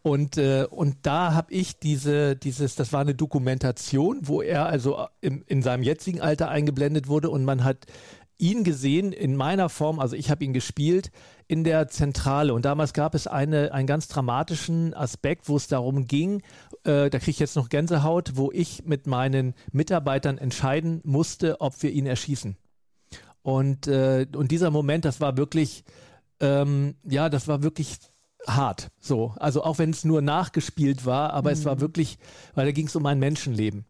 Und, 0.03 0.39
äh, 0.39 0.67
und 0.71 0.97
da 1.03 1.35
habe 1.35 1.53
ich 1.53 1.79
diese, 1.79 2.37
dieses, 2.37 2.75
das 2.75 2.93
war 2.93 3.03
eine 3.03 3.15
Dokumentation, 3.15 4.21
wo 4.23 4.41
er 4.41 4.67
also 4.67 5.07
im, 5.21 5.45
in 5.47 5.63
seinem 5.63 5.83
jetzigen 5.83 6.21
Alter 6.23 6.49
eingeblendet 6.49 7.07
wurde 7.09 7.29
und 7.31 7.45
man 7.45 7.65
hat 7.65 7.85
ihn 8.39 8.65
gesehen 8.65 9.13
in 9.13 9.35
meiner 9.37 9.69
Form, 9.69 9.99
also 9.99 10.15
ich 10.17 10.31
habe 10.31 10.45
ihn 10.45 10.53
gespielt 10.53 11.11
in 11.49 11.65
der 11.65 11.89
Zentrale 11.89 12.53
und 12.53 12.65
damals 12.65 12.93
gab 12.93 13.15
es 13.15 13.27
eine, 13.27 13.73
einen 13.73 13.87
ganz 13.87 14.09
dramatischen 14.09 14.93
Aspekt, 14.95 15.49
wo 15.49 15.57
es 15.57 15.69
darum 15.69 16.07
ging, 16.07 16.43
äh, 16.85 17.09
da 17.11 17.19
kriege 17.19 17.31
ich 17.31 17.39
jetzt 17.39 17.57
noch 17.57 17.69
Gänsehaut, 17.71 18.33
wo 18.37 18.51
ich 18.53 18.85
mit 18.85 19.07
meinen 19.07 19.55
Mitarbeitern 19.73 20.37
entscheiden 20.39 21.01
musste, 21.05 21.61
ob 21.61 21.83
wir 21.83 21.91
ihn 21.93 22.07
erschießen. 22.07 22.57
Und, 23.47 23.87
äh, 23.87 24.27
und 24.35 24.51
dieser 24.51 24.73
Moment, 24.73 25.05
das 25.05 25.21
war 25.21 25.37
wirklich, 25.37 25.85
ähm, 26.41 26.97
ja, 27.05 27.29
das 27.29 27.47
war 27.47 27.63
wirklich 27.63 27.99
hart. 28.45 28.89
So, 28.99 29.35
also 29.37 29.63
auch 29.63 29.79
wenn 29.79 29.91
es 29.91 30.05
nur 30.05 30.21
nachgespielt 30.21 31.07
war, 31.07 31.33
aber 31.33 31.51
mhm. 31.51 31.53
es 31.53 31.65
war 31.65 31.77
mhm. 31.77 31.81
wirklich, 31.81 32.19
weil 32.57 32.67
da 32.67 32.73
ging 32.73 32.89
es 32.89 32.97
um 32.97 33.07
ein 33.07 33.21
Menschenleben. 33.21 33.85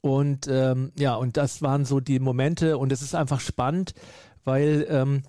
Und 0.00 0.48
ähm, 0.48 0.90
ja, 0.98 1.16
und 1.16 1.36
das 1.36 1.60
waren 1.60 1.84
so 1.84 2.00
die 2.00 2.18
Momente 2.18 2.78
und 2.78 2.92
es 2.92 3.02
ist 3.02 3.14
einfach 3.14 3.40
spannend, 3.40 3.92
weil 4.42 4.86
ähm, 4.88 5.22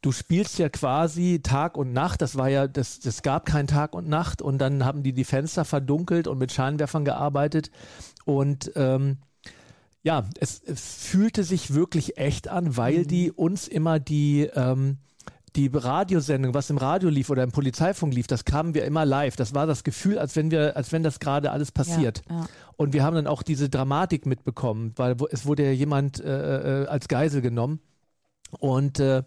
du 0.00 0.12
spielst 0.12 0.60
ja 0.60 0.68
quasi 0.68 1.40
Tag 1.42 1.76
und 1.76 1.92
Nacht. 1.92 2.22
Das 2.22 2.36
war 2.36 2.48
ja, 2.48 2.68
das, 2.68 3.00
das 3.00 3.22
gab 3.22 3.46
kein 3.46 3.66
Tag 3.66 3.96
und 3.96 4.08
Nacht 4.08 4.42
und 4.42 4.58
dann 4.58 4.84
haben 4.84 5.02
die 5.02 5.12
die 5.12 5.24
Fenster 5.24 5.64
verdunkelt 5.64 6.28
und 6.28 6.38
mit 6.38 6.52
Scheinwerfern 6.52 7.04
gearbeitet 7.04 7.72
und 8.24 8.70
ähm, 8.76 9.18
ja, 10.02 10.24
es, 10.38 10.62
es, 10.64 10.80
fühlte 11.04 11.44
sich 11.44 11.74
wirklich 11.74 12.18
echt 12.18 12.48
an, 12.48 12.76
weil 12.76 13.00
mhm. 13.00 13.08
die 13.08 13.32
uns 13.32 13.68
immer 13.68 13.98
die 13.98 14.48
ähm, 14.54 14.98
die 15.56 15.70
Radiosendung, 15.72 16.54
was 16.54 16.70
im 16.70 16.78
Radio 16.78 17.08
lief 17.08 17.30
oder 17.30 17.42
im 17.42 17.50
Polizeifunk 17.50 18.14
lief, 18.14 18.26
das 18.26 18.44
kamen 18.44 18.74
wir 18.74 18.84
immer 18.84 19.04
live. 19.04 19.36
Das 19.36 19.54
war 19.54 19.66
das 19.66 19.82
Gefühl, 19.82 20.18
als 20.18 20.36
wenn 20.36 20.50
wir, 20.50 20.76
als 20.76 20.92
wenn 20.92 21.02
das 21.02 21.20
gerade 21.20 21.50
alles 21.50 21.72
passiert. 21.72 22.22
Ja, 22.28 22.40
ja. 22.40 22.46
Und 22.76 22.92
wir 22.92 23.02
haben 23.02 23.16
dann 23.16 23.26
auch 23.26 23.42
diese 23.42 23.68
Dramatik 23.68 24.26
mitbekommen, 24.26 24.92
weil 24.96 25.16
es 25.30 25.46
wurde 25.46 25.64
ja 25.64 25.72
jemand 25.72 26.20
äh, 26.20 26.82
äh 26.84 26.86
als 26.86 27.08
Geisel 27.08 27.40
genommen. 27.40 27.80
Und 28.58 28.98
äh, 28.98 29.22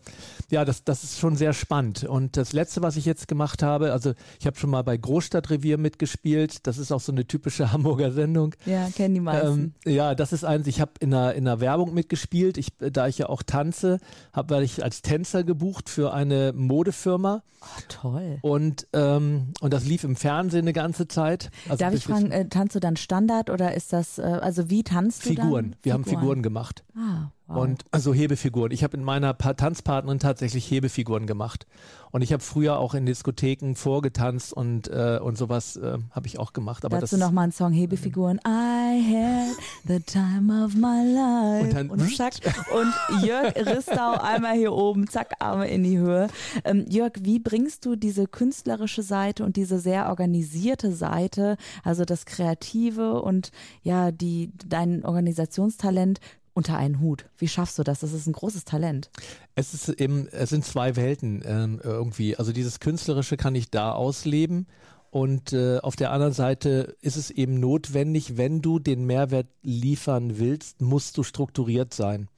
ja, 0.49 0.65
das, 0.65 0.83
das 0.83 1.03
ist 1.03 1.19
schon 1.19 1.35
sehr 1.35 1.53
spannend. 1.53 2.03
Und 2.03 2.37
das 2.37 2.53
Letzte, 2.53 2.81
was 2.81 2.97
ich 2.97 3.05
jetzt 3.05 3.27
gemacht 3.27 3.63
habe, 3.63 3.91
also 3.91 4.13
ich 4.39 4.47
habe 4.47 4.57
schon 4.57 4.69
mal 4.69 4.83
bei 4.83 4.97
Großstadtrevier 4.97 5.77
mitgespielt. 5.77 6.65
Das 6.67 6.77
ist 6.77 6.91
auch 6.91 6.99
so 6.99 7.11
eine 7.11 7.25
typische 7.25 7.71
Hamburger 7.73 8.11
Sendung. 8.11 8.55
Ja, 8.65 8.89
kennen 8.89 9.13
die 9.13 9.21
meisten. 9.21 9.73
Ähm, 9.85 9.93
ja, 9.93 10.15
das 10.15 10.33
ist 10.33 10.43
eins. 10.43 10.67
Ich 10.67 10.81
habe 10.81 10.91
in 10.99 11.13
einer, 11.13 11.33
in 11.33 11.47
einer 11.47 11.59
Werbung 11.59 11.93
mitgespielt. 11.93 12.57
Ich, 12.57 12.69
da 12.77 13.07
ich 13.07 13.19
ja 13.19 13.29
auch 13.29 13.43
tanze, 13.43 13.99
habe 14.33 14.63
ich 14.63 14.83
als 14.83 15.01
Tänzer 15.01 15.43
gebucht 15.43 15.89
für 15.89 16.13
eine 16.13 16.53
Modefirma. 16.53 17.43
Oh, 17.61 17.81
toll. 17.89 18.39
Und, 18.41 18.87
ähm, 18.93 19.53
und 19.61 19.71
das 19.71 19.85
lief 19.85 20.03
im 20.03 20.15
Fernsehen 20.15 20.61
eine 20.61 20.73
ganze 20.73 21.07
Zeit. 21.07 21.51
Also 21.69 21.77
Darf 21.77 21.93
ich 21.93 22.05
fragen, 22.05 22.31
äh, 22.31 22.49
tanzt 22.49 22.75
du 22.75 22.79
dann 22.79 22.95
Standard 22.97 23.51
oder 23.51 23.75
ist 23.75 23.93
das, 23.93 24.17
äh, 24.17 24.23
also 24.23 24.71
wie 24.71 24.83
tanzt 24.83 25.21
Figuren. 25.21 25.35
du 25.35 25.41
dann? 25.41 25.63
Figuren. 25.63 25.75
Wir 25.83 25.93
haben 25.93 26.05
Figuren 26.05 26.43
gemacht. 26.43 26.83
Ah, 26.95 27.29
und 27.55 27.85
also 27.91 28.13
Hebefiguren. 28.13 28.71
Ich 28.71 28.83
habe 28.83 28.97
in 28.97 29.03
meiner 29.03 29.37
Tanzpartnerin 29.37 30.19
tatsächlich 30.19 30.69
Hebefiguren 30.69 31.27
gemacht. 31.27 31.65
Und 32.11 32.21
ich 32.21 32.33
habe 32.33 32.43
früher 32.43 32.77
auch 32.77 32.93
in 32.93 33.05
Diskotheken 33.05 33.75
vorgetanzt 33.75 34.51
und, 34.51 34.89
äh, 34.89 35.19
und 35.23 35.37
sowas 35.37 35.77
äh, 35.77 35.97
habe 36.11 36.27
ich 36.27 36.39
auch 36.39 36.51
gemacht. 36.51 36.83
Aber 36.83 36.99
Dazu 36.99 37.17
nochmal 37.17 37.47
ein 37.47 37.51
Song 37.53 37.71
Hebefiguren. 37.71 38.39
I 38.45 39.01
had 39.01 39.55
the 39.87 39.99
time 40.01 40.65
of 40.65 40.75
my 40.75 41.03
life. 41.05 41.63
Und, 41.63 41.73
dann, 41.73 41.89
und, 41.89 42.15
zack, 42.15 42.33
und 42.73 43.23
Jörg 43.23 43.55
Ristau 43.55 44.17
einmal 44.19 44.55
hier 44.55 44.73
oben, 44.73 45.07
zack, 45.07 45.35
Arme 45.39 45.69
in 45.69 45.83
die 45.83 45.97
Höhe. 45.97 46.27
Ähm, 46.65 46.85
Jörg, 46.89 47.13
wie 47.21 47.39
bringst 47.39 47.85
du 47.85 47.95
diese 47.95 48.27
künstlerische 48.27 49.03
Seite 49.03 49.45
und 49.45 49.55
diese 49.55 49.79
sehr 49.79 50.09
organisierte 50.09 50.93
Seite, 50.93 51.55
also 51.83 52.03
das 52.03 52.25
Kreative 52.25 53.21
und 53.21 53.51
ja, 53.83 54.11
die, 54.11 54.51
dein 54.67 55.05
Organisationstalent 55.05 56.19
unter 56.53 56.77
einen 56.77 56.99
Hut? 56.99 57.25
Wie 57.37 57.47
schaffst 57.47 57.79
du 57.79 57.83
das? 57.83 57.99
Das 57.99 58.13
ist 58.13 58.27
ein 58.27 58.33
großes 58.33 58.65
Talent. 58.65 59.09
Es 59.55 59.73
ist 59.73 59.89
eben, 59.89 60.27
es 60.27 60.49
sind 60.49 60.65
zwei 60.65 60.95
Welten 60.95 61.43
ähm, 61.45 61.81
irgendwie. 61.83 62.35
Also 62.35 62.51
dieses 62.51 62.79
Künstlerische 62.79 63.37
kann 63.37 63.55
ich 63.55 63.69
da 63.69 63.93
ausleben. 63.93 64.67
Und 65.09 65.51
äh, 65.51 65.79
auf 65.79 65.97
der 65.97 66.11
anderen 66.11 66.33
Seite 66.33 66.95
ist 67.01 67.17
es 67.17 67.31
eben 67.31 67.59
notwendig, 67.59 68.37
wenn 68.37 68.61
du 68.61 68.79
den 68.79 69.05
Mehrwert 69.05 69.47
liefern 69.61 70.39
willst, 70.39 70.81
musst 70.81 71.17
du 71.17 71.23
strukturiert 71.23 71.93
sein. 71.93 72.29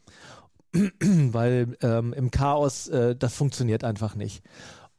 Weil 0.73 1.77
ähm, 1.81 2.13
im 2.13 2.31
Chaos, 2.31 2.87
äh, 2.87 3.15
das 3.15 3.35
funktioniert 3.35 3.83
einfach 3.83 4.15
nicht. 4.15 4.43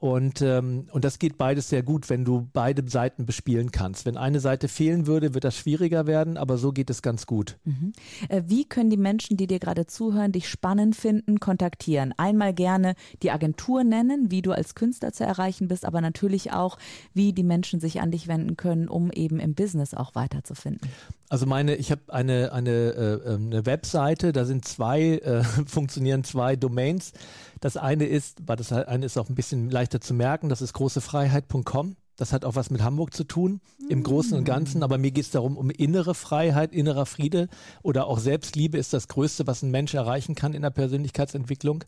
Und, 0.04 0.42
ähm, 0.42 0.86
und 0.92 1.02
das 1.02 1.18
geht 1.18 1.38
beides 1.38 1.70
sehr 1.70 1.82
gut, 1.82 2.10
wenn 2.10 2.26
du 2.26 2.46
beide 2.52 2.86
Seiten 2.86 3.24
bespielen 3.24 3.70
kannst. 3.70 4.04
Wenn 4.04 4.18
eine 4.18 4.38
Seite 4.38 4.68
fehlen 4.68 5.06
würde, 5.06 5.32
wird 5.32 5.44
das 5.44 5.56
schwieriger 5.56 6.06
werden, 6.06 6.36
aber 6.36 6.58
so 6.58 6.72
geht 6.72 6.90
es 6.90 7.00
ganz 7.00 7.24
gut. 7.24 7.56
Mhm. 7.64 7.94
Äh, 8.28 8.42
wie 8.46 8.66
können 8.66 8.90
die 8.90 8.98
Menschen, 8.98 9.38
die 9.38 9.46
dir 9.46 9.58
gerade 9.58 9.86
zuhören, 9.86 10.30
dich 10.30 10.46
spannend 10.46 10.94
finden, 10.94 11.40
kontaktieren? 11.40 12.12
Einmal 12.18 12.52
gerne 12.52 12.96
die 13.22 13.30
Agentur 13.30 13.82
nennen, 13.82 14.30
wie 14.30 14.42
du 14.42 14.52
als 14.52 14.74
Künstler 14.74 15.14
zu 15.14 15.24
erreichen 15.24 15.68
bist, 15.68 15.86
aber 15.86 16.02
natürlich 16.02 16.52
auch, 16.52 16.76
wie 17.14 17.32
die 17.32 17.42
Menschen 17.42 17.80
sich 17.80 18.02
an 18.02 18.10
dich 18.10 18.28
wenden 18.28 18.58
können, 18.58 18.88
um 18.88 19.10
eben 19.10 19.40
im 19.40 19.54
Business 19.54 19.94
auch 19.94 20.14
weiterzufinden. 20.14 20.90
Also 21.34 21.46
meine, 21.46 21.74
ich 21.74 21.90
habe 21.90 22.00
eine, 22.06 22.52
eine, 22.52 22.70
äh, 22.70 23.32
ähm, 23.32 23.46
eine 23.46 23.66
Webseite, 23.66 24.32
da 24.32 24.44
sind 24.44 24.64
zwei, 24.64 25.18
äh, 25.18 25.42
funktionieren 25.66 26.22
zwei 26.22 26.54
Domains. 26.54 27.12
Das 27.60 27.76
eine 27.76 28.04
ist, 28.04 28.38
weil 28.46 28.54
das 28.54 28.70
eine 28.70 29.04
ist 29.04 29.18
auch 29.18 29.28
ein 29.28 29.34
bisschen 29.34 29.68
leichter 29.68 30.00
zu 30.00 30.14
merken, 30.14 30.48
das 30.48 30.62
ist 30.62 30.74
großefreiheit.com. 30.74 31.96
Das 32.14 32.32
hat 32.32 32.44
auch 32.44 32.54
was 32.54 32.70
mit 32.70 32.84
Hamburg 32.84 33.14
zu 33.14 33.24
tun, 33.24 33.60
im 33.88 34.04
Großen 34.04 34.38
und 34.38 34.44
Ganzen. 34.44 34.84
Aber 34.84 34.96
mir 34.96 35.10
geht 35.10 35.24
es 35.24 35.32
darum, 35.32 35.56
um 35.56 35.70
innere 35.70 36.14
Freiheit, 36.14 36.72
innerer 36.72 37.04
Friede 37.04 37.48
oder 37.82 38.06
auch 38.06 38.20
Selbstliebe 38.20 38.78
ist 38.78 38.92
das 38.92 39.08
Größte, 39.08 39.48
was 39.48 39.62
ein 39.62 39.72
Mensch 39.72 39.92
erreichen 39.92 40.36
kann 40.36 40.54
in 40.54 40.62
der 40.62 40.70
Persönlichkeitsentwicklung. 40.70 41.82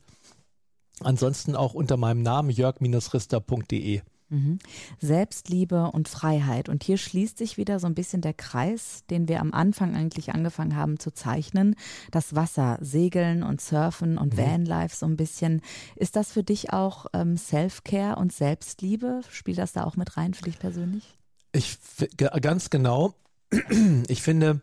Ansonsten 0.98 1.54
auch 1.54 1.72
unter 1.72 1.96
meinem 1.96 2.22
Namen 2.22 2.50
jörg-rister.de. 2.50 4.00
Mhm. 4.28 4.58
Selbstliebe 5.00 5.90
und 5.92 6.08
Freiheit. 6.08 6.68
Und 6.68 6.82
hier 6.82 6.98
schließt 6.98 7.38
sich 7.38 7.56
wieder 7.56 7.78
so 7.78 7.86
ein 7.86 7.94
bisschen 7.94 8.22
der 8.22 8.34
Kreis, 8.34 9.04
den 9.08 9.28
wir 9.28 9.40
am 9.40 9.52
Anfang 9.52 9.94
eigentlich 9.94 10.32
angefangen 10.32 10.76
haben 10.76 10.98
zu 10.98 11.12
zeichnen. 11.12 11.76
Das 12.10 12.34
Wasser, 12.34 12.78
Segeln 12.80 13.42
und 13.42 13.60
Surfen 13.60 14.18
und 14.18 14.34
mhm. 14.34 14.38
Vanlife 14.38 14.96
so 14.96 15.06
ein 15.06 15.16
bisschen. 15.16 15.62
Ist 15.94 16.16
das 16.16 16.32
für 16.32 16.42
dich 16.42 16.72
auch 16.72 17.06
ähm, 17.12 17.36
Self-Care 17.36 18.16
und 18.16 18.32
Selbstliebe? 18.32 19.20
Spielt 19.30 19.58
das 19.58 19.72
da 19.72 19.84
auch 19.84 19.96
mit 19.96 20.16
rein 20.16 20.34
für 20.34 20.44
dich 20.44 20.58
persönlich? 20.58 21.16
Ich 21.52 21.78
ganz 22.18 22.70
genau. 22.70 23.14
Ich 24.08 24.22
finde, 24.22 24.60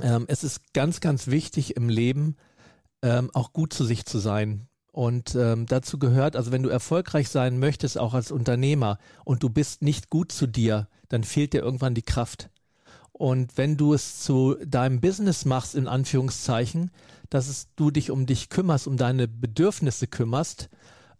ähm, 0.00 0.24
es 0.28 0.44
ist 0.44 0.72
ganz, 0.72 1.00
ganz 1.00 1.26
wichtig 1.26 1.76
im 1.76 1.88
Leben, 1.88 2.36
ähm, 3.02 3.30
auch 3.34 3.52
gut 3.52 3.72
zu 3.72 3.84
sich 3.84 4.06
zu 4.06 4.18
sein. 4.18 4.68
Und 4.92 5.34
ähm, 5.34 5.64
dazu 5.66 5.98
gehört, 5.98 6.36
also 6.36 6.52
wenn 6.52 6.62
du 6.62 6.68
erfolgreich 6.68 7.30
sein 7.30 7.58
möchtest, 7.58 7.98
auch 7.98 8.12
als 8.12 8.30
Unternehmer, 8.30 8.98
und 9.24 9.42
du 9.42 9.48
bist 9.48 9.82
nicht 9.82 10.10
gut 10.10 10.30
zu 10.30 10.46
dir, 10.46 10.86
dann 11.08 11.24
fehlt 11.24 11.54
dir 11.54 11.62
irgendwann 11.62 11.94
die 11.94 12.02
Kraft. 12.02 12.50
Und 13.12 13.56
wenn 13.56 13.76
du 13.76 13.94
es 13.94 14.20
zu 14.20 14.56
deinem 14.64 15.00
Business 15.00 15.44
machst, 15.44 15.74
in 15.74 15.88
Anführungszeichen, 15.88 16.90
dass 17.30 17.48
es, 17.48 17.68
du 17.76 17.90
dich 17.90 18.10
um 18.10 18.26
dich 18.26 18.50
kümmerst, 18.50 18.86
um 18.86 18.98
deine 18.98 19.28
Bedürfnisse 19.28 20.06
kümmerst, 20.06 20.68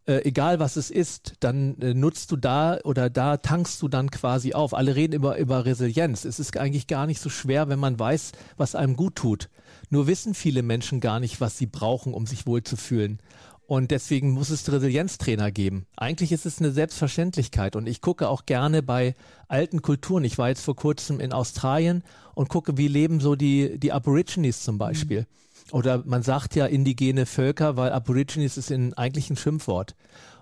äh, 0.07 0.25
egal 0.25 0.59
was 0.59 0.76
es 0.76 0.91
ist, 0.91 1.35
dann 1.41 1.79
äh, 1.81 1.95
nutzt 1.95 2.33
du 2.33 2.37
da 2.37 2.79
oder 2.85 3.09
da 3.09 3.37
tankst 3.37 3.81
du 3.81 3.88
dann 3.88 4.11
quasi 4.11 4.52
auf. 4.52 4.75
Alle 4.75 4.97
reden 4.97 5.14
über, 5.14 5.38
über 5.38 5.64
Resilienz. 5.64 6.25
Es 6.25 6.41
ist 6.41 6.57
eigentlich 6.57 6.88
gar 6.88 7.07
nicht 7.07 7.21
so 7.21 7.31
schwer, 7.31 7.69
wenn 7.69 7.79
man 7.79 7.99
weiß, 7.99 8.33
was 8.57 8.75
einem 8.75 8.97
gut 8.97 9.14
tut. 9.17 9.49
Nur 9.91 10.07
wissen 10.07 10.35
viele 10.35 10.62
Menschen 10.62 11.00
gar 11.00 11.21
nicht, 11.21 11.41
was 11.41 11.57
sie 11.57 11.67
brauchen, 11.67 12.14
um 12.14 12.26
sich 12.26 12.47
wohlzufühlen. 12.47 13.21
Und 13.66 13.90
deswegen 13.90 14.33
muss 14.33 14.50
es 14.50 14.71
Resilienztrainer 14.71 15.50
geben. 15.50 15.87
Eigentlich 15.97 16.33
ist 16.33 16.47
es 16.47 16.59
eine 16.59 16.73
Selbstverständlichkeit. 16.73 17.76
Und 17.76 17.87
ich 17.87 18.00
gucke 18.00 18.28
auch 18.28 18.45
gerne 18.45 18.83
bei 18.83 19.14
alten 19.49 19.83
Kulturen. 19.83 20.25
Ich 20.25 20.37
war 20.37 20.49
jetzt 20.49 20.64
vor 20.64 20.76
kurzem 20.76 21.21
in 21.21 21.33
Australien 21.33 22.02
und 22.35 22.49
gucke, 22.49 22.76
wie 22.76 22.88
leben 22.88 23.21
so 23.21 23.35
die, 23.35 23.78
die 23.78 23.92
Aborigines 23.92 24.62
zum 24.62 24.78
Beispiel. 24.78 25.21
Mhm. 25.21 25.26
Oder 25.73 26.02
man 26.04 26.23
sagt 26.23 26.54
ja 26.54 26.66
indigene 26.66 27.25
Völker, 27.25 27.76
weil 27.76 27.92
Aborigines 27.92 28.59
ist 28.59 28.71
in, 28.71 28.95
eigentlich 28.95 29.31
ein 29.31 29.37
Schimpfwort. 29.37 29.95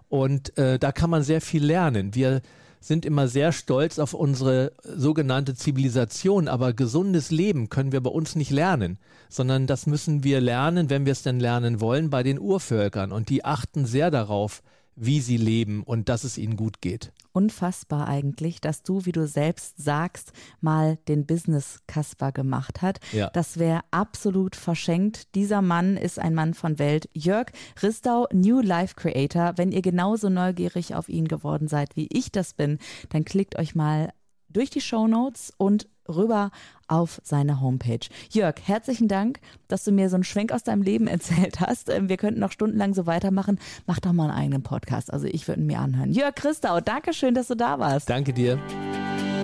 Und 0.08 0.56
äh, 0.58 0.78
da 0.78 0.90
kann 0.90 1.10
man 1.10 1.22
sehr 1.22 1.40
viel 1.40 1.64
lernen. 1.64 2.14
Wir 2.14 2.40
sind 2.80 3.04
immer 3.04 3.28
sehr 3.28 3.52
stolz 3.52 3.98
auf 3.98 4.14
unsere 4.14 4.72
sogenannte 4.82 5.54
Zivilisation, 5.54 6.48
aber 6.48 6.72
gesundes 6.72 7.30
Leben 7.30 7.68
können 7.68 7.92
wir 7.92 8.00
bei 8.00 8.10
uns 8.10 8.34
nicht 8.36 8.50
lernen, 8.50 8.98
sondern 9.28 9.66
das 9.66 9.86
müssen 9.86 10.24
wir 10.24 10.40
lernen, 10.40 10.88
wenn 10.88 11.04
wir 11.04 11.12
es 11.12 11.22
denn 11.22 11.38
lernen 11.38 11.80
wollen, 11.80 12.08
bei 12.08 12.22
den 12.22 12.40
Urvölkern. 12.40 13.12
Und 13.12 13.28
die 13.28 13.44
achten 13.44 13.84
sehr 13.84 14.10
darauf, 14.10 14.62
wie 15.00 15.20
sie 15.20 15.38
leben 15.38 15.82
und 15.82 16.08
dass 16.10 16.24
es 16.24 16.36
ihnen 16.36 16.56
gut 16.56 16.82
geht. 16.82 17.12
Unfassbar 17.32 18.06
eigentlich, 18.06 18.60
dass 18.60 18.82
du, 18.82 19.06
wie 19.06 19.12
du 19.12 19.26
selbst 19.26 19.82
sagst, 19.82 20.32
mal 20.60 20.98
den 21.08 21.26
Business 21.26 21.80
Kasper 21.86 22.32
gemacht 22.32 22.82
hat. 22.82 23.00
Ja. 23.12 23.30
Das 23.30 23.58
wäre 23.58 23.80
absolut 23.90 24.56
verschenkt. 24.56 25.34
Dieser 25.34 25.62
Mann 25.62 25.96
ist 25.96 26.18
ein 26.18 26.34
Mann 26.34 26.54
von 26.54 26.78
Welt. 26.78 27.08
Jörg 27.14 27.46
Ristau, 27.82 28.26
New 28.32 28.60
Life 28.60 28.94
Creator. 28.94 29.54
Wenn 29.56 29.72
ihr 29.72 29.82
genauso 29.82 30.28
neugierig 30.28 30.94
auf 30.94 31.08
ihn 31.08 31.28
geworden 31.28 31.66
seid, 31.66 31.96
wie 31.96 32.08
ich 32.12 32.30
das 32.30 32.52
bin, 32.52 32.78
dann 33.08 33.24
klickt 33.24 33.58
euch 33.58 33.74
mal 33.74 34.12
durch 34.52 34.70
die 34.70 34.80
Show 34.80 35.06
Notes 35.06 35.52
und 35.56 35.88
rüber 36.08 36.50
auf 36.88 37.20
seine 37.22 37.60
Homepage. 37.60 38.00
Jörg, 38.30 38.56
herzlichen 38.64 39.08
Dank, 39.08 39.40
dass 39.68 39.84
du 39.84 39.92
mir 39.92 40.08
so 40.08 40.16
einen 40.16 40.24
Schwenk 40.24 40.52
aus 40.52 40.62
deinem 40.62 40.82
Leben 40.82 41.06
erzählt 41.06 41.60
hast. 41.60 41.88
Ähm, 41.88 42.08
wir 42.08 42.16
könnten 42.16 42.40
noch 42.40 42.52
stundenlang 42.52 42.94
so 42.94 43.06
weitermachen. 43.06 43.58
Mach 43.86 44.00
doch 44.00 44.12
mal 44.12 44.30
einen 44.30 44.38
eigenen 44.38 44.62
Podcast. 44.62 45.12
Also 45.12 45.26
ich 45.26 45.46
würde 45.48 45.60
ihn 45.60 45.66
mir 45.66 45.78
anhören. 45.78 46.12
Jörg 46.12 46.34
Christau, 46.34 46.80
danke 46.80 47.12
schön, 47.12 47.34
dass 47.34 47.48
du 47.48 47.54
da 47.54 47.78
warst. 47.78 48.10
Danke 48.10 48.32
dir. 48.32 48.58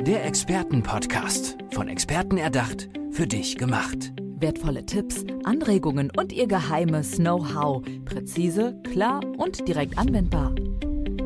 Der 0.07 0.25
Expertenpodcast. 0.25 1.57
Von 1.73 1.89
Experten 1.89 2.37
erdacht, 2.37 2.89
für 3.11 3.27
dich 3.27 3.57
gemacht. 3.57 4.13
Wertvolle 4.39 4.85
Tipps, 4.85 5.25
Anregungen 5.45 6.13
und 6.17 6.33
ihr 6.33 6.47
geheimes 6.47 7.17
Know-how. 7.17 7.83
Präzise, 8.05 8.81
klar 8.85 9.21
und 9.39 9.67
direkt 9.67 9.99
anwendbar. 9.99 10.55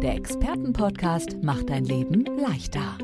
Der 0.00 0.14
Expertenpodcast 0.14 1.42
macht 1.42 1.68
dein 1.68 1.84
Leben 1.84 2.24
leichter. 2.38 2.96